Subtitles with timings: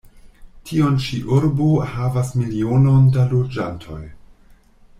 [0.69, 4.03] Tiu ĉi urbo havas milionon da loĝantoj.